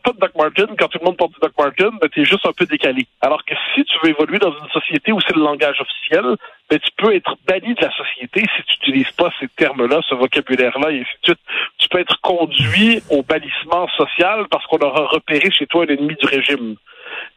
pas 0.00 0.12
de 0.12 0.18
Doc 0.18 0.34
Martin, 0.36 0.66
quand 0.78 0.88
tout 0.88 0.98
le 1.00 1.06
monde 1.06 1.16
porte 1.16 1.32
du 1.32 1.40
Doc 1.40 1.52
Martin, 1.58 1.90
ben, 2.00 2.08
tu 2.10 2.22
es 2.22 2.24
juste 2.24 2.46
un 2.46 2.52
peu 2.52 2.66
décalé. 2.66 3.06
Alors 3.20 3.44
que 3.44 3.54
si 3.74 3.84
tu 3.84 3.96
veux 4.02 4.10
évoluer 4.10 4.38
dans 4.38 4.52
une 4.52 4.68
société 4.72 5.12
où 5.12 5.20
c'est 5.20 5.34
le 5.34 5.42
langage 5.42 5.80
officiel, 5.80 6.36
ben, 6.70 6.78
tu 6.78 6.90
peux 6.96 7.14
être 7.14 7.36
banni 7.46 7.74
de 7.74 7.82
la 7.82 7.92
société 7.92 8.40
si 8.56 8.62
tu 8.62 8.90
n'utilises 8.90 9.12
pas 9.12 9.30
ces 9.40 9.48
termes-là, 9.48 10.00
ce 10.08 10.14
vocabulaire-là, 10.14 10.90
et 10.90 11.00
ainsi 11.00 11.10
de 11.22 11.34
suite. 11.34 11.40
Tu 11.78 11.88
peux 11.88 11.98
être 11.98 12.20
conduit 12.20 13.02
au 13.10 13.22
bannissement 13.22 13.88
social 13.96 14.46
parce 14.50 14.66
qu'on 14.66 14.78
aura 14.78 15.06
repéré 15.06 15.50
chez 15.50 15.66
toi 15.66 15.84
un 15.84 15.92
ennemi 15.92 16.14
du 16.14 16.26
régime. 16.26 16.76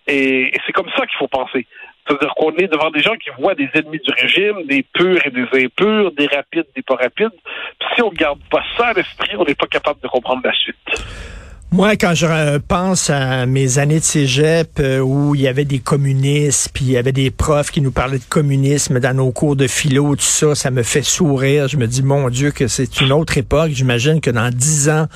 Et, 0.07 0.51
c'est 0.65 0.73
comme 0.73 0.89
ça 0.95 1.05
qu'il 1.05 1.17
faut 1.17 1.27
penser. 1.27 1.65
C'est-à-dire 2.07 2.33
qu'on 2.35 2.55
est 2.55 2.67
devant 2.67 2.91
des 2.91 3.01
gens 3.01 3.15
qui 3.15 3.29
voient 3.39 3.55
des 3.55 3.69
ennemis 3.73 3.99
du 3.99 4.11
régime, 4.11 4.67
des 4.67 4.83
purs 4.83 5.25
et 5.25 5.31
des 5.31 5.65
impurs, 5.65 6.11
des 6.11 6.27
rapides, 6.27 6.67
des 6.75 6.83
pas 6.83 6.95
rapides. 6.95 7.33
Si 7.95 8.01
on 8.03 8.11
ne 8.11 8.15
garde 8.15 8.39
pas 8.51 8.63
ça 8.77 8.87
à 8.87 8.93
l'esprit, 8.93 9.35
on 9.37 9.43
n'est 9.43 9.55
pas 9.55 9.65
capable 9.65 9.99
de 10.01 10.07
comprendre 10.07 10.41
la 10.43 10.53
suite. 10.53 10.77
Moi, 11.75 11.97
quand 11.97 12.13
je 12.13 12.57
pense 12.69 13.09
à 13.09 13.45
mes 13.45 13.79
années 13.79 13.99
de 13.99 14.03
cégep 14.05 14.79
euh, 14.79 14.99
où 14.99 15.35
il 15.35 15.41
y 15.41 15.47
avait 15.49 15.65
des 15.65 15.79
communistes, 15.79 16.71
puis 16.73 16.85
il 16.85 16.91
y 16.91 16.97
avait 16.97 17.11
des 17.11 17.31
profs 17.31 17.69
qui 17.69 17.81
nous 17.81 17.91
parlaient 17.91 18.17
de 18.17 18.29
communisme 18.29 19.01
dans 19.01 19.13
nos 19.13 19.33
cours 19.33 19.57
de 19.57 19.67
philo, 19.67 20.15
tout 20.15 20.21
ça, 20.21 20.55
ça 20.55 20.71
me 20.71 20.83
fait 20.83 21.01
sourire. 21.01 21.67
Je 21.67 21.75
me 21.75 21.85
dis, 21.85 22.01
mon 22.01 22.29
Dieu, 22.29 22.51
que 22.51 22.67
c'est 22.67 23.01
une 23.01 23.11
autre 23.11 23.37
époque. 23.37 23.71
J'imagine 23.71 24.21
que 24.21 24.29
dans 24.29 24.49
dix 24.51 24.87
ans, 24.87 25.07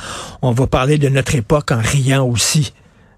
on 0.42 0.52
va 0.52 0.68
parler 0.68 0.98
de 0.98 1.08
notre 1.08 1.34
époque 1.34 1.72
en 1.72 1.80
riant 1.80 2.28
aussi, 2.28 2.74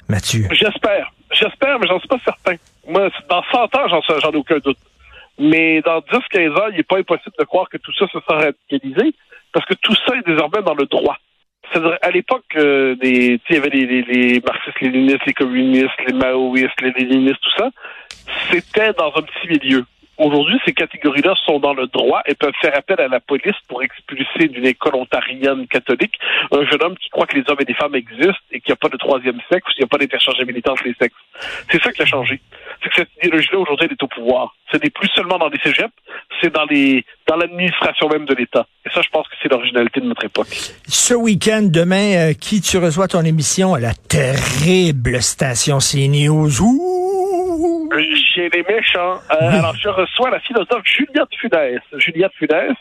Mathieu. 0.07 0.47
J'espère. 0.51 1.11
J'espère, 1.33 1.79
mais 1.79 1.87
j'en 1.87 1.97
suis 1.97 2.09
pas 2.09 2.19
certain. 2.23 2.57
Moi, 2.87 3.09
dans 3.27 3.41
100 3.51 3.57
ans, 3.75 4.01
j'en 4.21 4.31
ai 4.33 4.37
aucun 4.37 4.59
doute. 4.59 4.77
Mais 5.39 5.81
dans 5.81 5.97
10-15 6.01 6.59
ans, 6.59 6.67
il 6.69 6.77
n'est 6.77 6.83
pas 6.83 6.99
impossible 6.99 7.33
de 7.39 7.45
croire 7.45 7.67
que 7.69 7.77
tout 7.77 7.93
ça 7.97 8.05
se 8.05 8.19
sera 8.19 8.35
radicalisé, 8.35 9.15
parce 9.51 9.65
que 9.65 9.73
tout 9.81 9.95
ça 10.05 10.13
est 10.15 10.27
désormais 10.27 10.61
dans 10.61 10.75
le 10.75 10.85
droit. 10.85 11.17
C'est-à-dire, 11.71 11.97
à 12.01 12.11
l'époque, 12.11 12.43
euh, 12.55 12.95
des, 12.95 13.39
il 13.49 13.55
y 13.55 13.57
avait 13.57 13.69
les, 13.69 13.85
les, 13.85 14.01
les 14.01 14.41
marxistes-léninistes, 14.45 15.25
les 15.25 15.33
communistes, 15.33 15.89
les 16.05 16.13
maoïstes, 16.13 16.81
les 16.81 16.91
léninistes, 16.91 17.39
tout 17.41 17.57
ça. 17.57 17.69
C'était 18.49 18.93
dans 18.93 19.13
un 19.15 19.21
petit 19.21 19.47
milieu. 19.47 19.85
Aujourd'hui, 20.21 20.59
ces 20.65 20.73
catégories-là 20.73 21.33
sont 21.47 21.59
dans 21.59 21.73
le 21.73 21.87
droit 21.87 22.21
et 22.27 22.35
peuvent 22.35 22.53
faire 22.61 22.77
appel 22.77 23.01
à 23.01 23.07
la 23.07 23.19
police 23.19 23.55
pour 23.67 23.81
expulser 23.81 24.49
d'une 24.49 24.67
école 24.67 24.93
ontarienne 24.93 25.65
catholique 25.65 26.13
un 26.51 26.63
jeune 26.63 26.83
homme 26.83 26.95
qui 26.95 27.09
croit 27.09 27.25
que 27.25 27.35
les 27.35 27.43
hommes 27.47 27.57
et 27.59 27.65
les 27.65 27.73
femmes 27.73 27.95
existent 27.95 28.45
et 28.51 28.61
qu'il 28.61 28.69
n'y 28.69 28.73
a 28.73 28.75
pas 28.75 28.89
de 28.89 28.97
troisième 28.97 29.39
sexe, 29.51 29.65
qu'il 29.73 29.81
n'y 29.81 29.85
a 29.85 29.87
pas 29.87 29.97
d'interchangeabilité 29.97 30.69
entre 30.69 30.83
les 30.83 30.93
sexes. 30.93 31.15
C'est 31.71 31.81
ça 31.81 31.91
qui 31.91 32.03
a 32.03 32.05
changé. 32.05 32.39
C'est 32.83 32.89
que 32.89 32.95
cette 32.97 33.09
idéologie-là, 33.17 33.57
aujourd'hui, 33.57 33.87
elle 33.87 33.93
est 33.93 34.03
au 34.03 34.07
pouvoir. 34.07 34.53
Ce 34.71 34.77
n'est 34.77 34.91
plus 34.91 35.09
seulement 35.15 35.39
dans 35.39 35.49
les 35.49 35.59
cégeps, 35.63 35.91
c'est 36.39 36.53
dans 36.53 36.65
les 36.65 37.03
dans 37.25 37.37
l'administration 37.37 38.07
même 38.07 38.25
de 38.25 38.35
l'État. 38.35 38.67
Et 38.85 38.89
ça, 38.91 39.01
je 39.01 39.09
pense 39.09 39.27
que 39.27 39.33
c'est 39.41 39.49
l'originalité 39.49 40.01
de 40.01 40.05
notre 40.05 40.23
époque. 40.23 40.49
Ce 40.85 41.15
week-end, 41.15 41.63
demain, 41.63 42.29
euh, 42.29 42.33
qui 42.33 42.61
tu 42.61 42.77
reçois 42.77 43.07
ton 43.07 43.21
émission? 43.21 43.73
À 43.73 43.79
la 43.79 43.95
terrible 43.95 45.19
station 45.23 45.79
CNews? 45.79 46.61
Ouh! 46.61 47.89
Chez 48.33 48.49
les 48.49 48.63
méchants. 48.63 49.19
Euh, 49.31 49.59
alors, 49.59 49.75
je 49.75 49.89
reçois 49.89 50.29
la 50.29 50.39
philosophe 50.39 50.83
Juliette 50.85 51.33
Funès. 51.39 51.81
Juliette 51.97 52.31
Funès, 52.37 52.75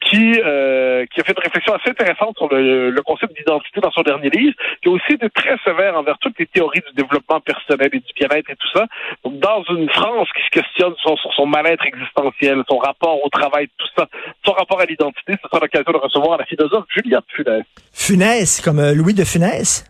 qui, 0.00 0.40
euh, 0.44 1.04
qui 1.06 1.20
a 1.20 1.24
fait 1.24 1.32
une 1.32 1.42
réflexion 1.42 1.74
assez 1.74 1.90
intéressante 1.90 2.36
sur 2.36 2.48
le, 2.48 2.90
le 2.90 3.02
concept 3.02 3.36
d'identité 3.36 3.80
dans 3.80 3.90
son 3.90 4.02
dernier 4.02 4.30
livre, 4.30 4.54
qui 4.82 4.88
a 4.88 4.92
aussi 4.92 5.12
été 5.12 5.28
très 5.30 5.56
sévère 5.64 5.96
envers 5.96 6.18
toutes 6.18 6.38
les 6.38 6.46
théories 6.46 6.82
du 6.88 7.02
développement 7.02 7.40
personnel 7.40 7.90
et 7.92 8.00
du 8.00 8.12
bien-être 8.14 8.50
et 8.50 8.56
tout 8.56 8.70
ça. 8.72 8.86
Donc, 9.24 9.38
dans 9.40 9.62
une 9.70 9.88
France 9.90 10.28
qui 10.36 10.42
se 10.42 10.50
questionne 10.50 10.94
sur, 11.00 11.18
sur 11.18 11.32
son 11.34 11.46
mal-être 11.46 11.84
existentiel, 11.84 12.62
son 12.68 12.78
rapport 12.78 13.24
au 13.24 13.28
travail, 13.28 13.68
tout 13.76 13.88
ça, 13.96 14.06
son 14.44 14.52
rapport 14.52 14.80
à 14.80 14.86
l'identité, 14.86 15.34
ce 15.42 15.48
sera 15.48 15.60
l'occasion 15.60 15.92
de 15.92 15.98
recevoir 15.98 16.38
la 16.38 16.44
philosophe 16.44 16.84
Juliette 16.88 17.24
Funès. 17.28 17.64
Funès, 17.92 18.60
comme 18.60 18.78
euh, 18.78 18.94
Louis 18.94 19.14
de 19.14 19.24
Funès? 19.24 19.84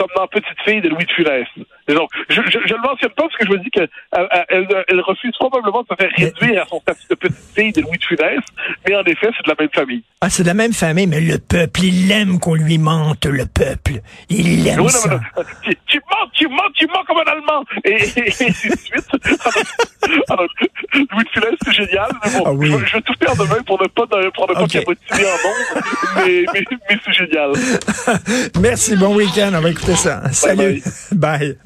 comme 0.00 0.08
dans 0.16 0.26
Petite 0.28 0.58
fille 0.64 0.80
de 0.80 0.88
Louis 0.88 1.04
de 1.04 1.10
Funès. 1.10 1.46
Et 1.90 1.94
donc, 1.94 2.08
je, 2.28 2.40
je, 2.46 2.58
je 2.66 2.74
le 2.74 2.80
mentionne 2.82 3.10
pas 3.10 3.22
parce 3.24 3.36
que 3.36 3.46
je 3.46 3.50
me 3.50 3.58
dis 3.58 3.70
qu'elle 3.70 3.88
elle, 4.48 4.66
elle 4.88 5.00
refuse 5.00 5.32
probablement 5.38 5.82
de 5.82 5.88
se 5.88 5.94
faire 6.00 6.10
réduire 6.16 6.62
à 6.62 6.66
son 6.66 6.80
statut 6.80 7.02
de 7.10 7.14
petite 7.16 7.36
fille 7.54 7.72
de 7.72 7.80
Louis 7.82 7.98
de 7.98 8.04
Funès, 8.04 8.38
mais 8.86 8.94
en 8.94 9.02
effet, 9.04 9.28
c'est 9.36 9.44
de 9.44 9.48
la 9.48 9.56
même 9.58 9.70
famille. 9.74 10.02
Ah, 10.20 10.30
c'est 10.30 10.42
de 10.42 10.48
la 10.48 10.54
même 10.54 10.72
famille, 10.72 11.06
mais 11.06 11.20
le 11.20 11.38
peuple, 11.38 11.80
il 11.82 12.12
aime 12.12 12.38
qu'on 12.38 12.54
lui 12.54 12.78
mente, 12.78 13.26
le 13.26 13.46
peuple. 13.46 14.00
Il 14.28 14.68
aime 14.68 14.76
non, 14.78 14.88
ça. 14.88 15.08
non, 15.08 15.14
non. 15.36 15.42
Tu, 15.64 15.76
tu 15.86 16.00
mens, 16.10 16.28
tu 16.34 16.46
ments, 16.48 16.70
tu 16.74 16.86
mens 16.86 17.02
comme 17.06 17.18
un 17.18 17.30
Allemand. 17.32 17.64
Et, 17.84 17.94
et, 17.94 18.30
suite. 18.30 19.06
Alors, 20.28 20.46
Louis 20.94 21.24
de 21.24 21.28
Funès, 21.32 21.54
c'est 21.64 21.72
génial. 21.72 22.10
Mais 22.24 22.30
bon, 22.38 22.44
Ah 22.46 22.52
oui. 22.52 22.70
je, 22.70 22.76
vais- 22.76 22.86
je 22.86 22.92
vais 22.96 23.02
tout 23.02 23.14
faire 23.22 23.34
demain 23.36 23.62
pour 23.66 23.80
ne 23.82 23.88
pas, 23.88 24.06
pour 24.34 24.48
ne 24.48 24.54
pas 24.54 24.62
Ok. 24.62 24.70
cabotiner 24.70 25.24
en 25.24 25.48
nombre, 25.48 25.86
mais, 26.16 26.44
mais, 26.52 26.64
mais 26.88 26.98
c'est 27.04 27.12
génial. 27.12 27.52
Merci, 28.60 28.96
bon 28.96 29.14
week-end. 29.16 29.50
On 29.54 29.60
va 29.60 29.70
écouter 29.70 29.96
ça. 29.96 30.22
Salut. 30.32 30.82
Bye. 31.12 31.56